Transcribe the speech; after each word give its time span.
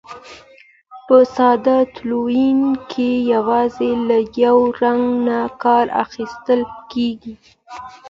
په 1.07 1.17
ساده 1.35 1.77
تلوین 1.95 2.59
کې 2.91 3.09
یوازې 3.33 3.91
له 4.07 4.17
یو 4.43 4.57
رنګ 4.81 5.03
نه 5.27 5.39
کار 5.63 5.85
اخیستل 6.03 6.61
کیږي. 6.91 7.33